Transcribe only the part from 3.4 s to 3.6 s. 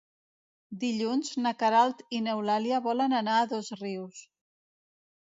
a